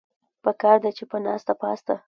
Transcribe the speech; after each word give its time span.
پکار 0.43 0.77
ده 0.83 0.89
چې 0.97 1.03
پۀ 1.09 1.17
ناسته 1.25 1.53
پاسته 1.61 1.93